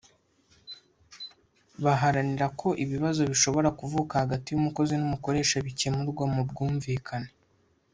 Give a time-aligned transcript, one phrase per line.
[1.83, 7.29] baharanira ko ibibazo bishobora kuvuka hagati y’umukozi n’umukoresha bikemurwa mu bwumvikane